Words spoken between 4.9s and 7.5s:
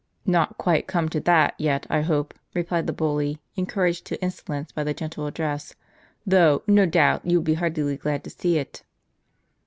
gentle address, "though, no doubt, you would